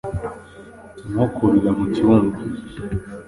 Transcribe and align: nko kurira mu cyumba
nko 1.11 1.25
kurira 1.33 1.69
mu 1.77 1.85
cyumba 1.93 2.37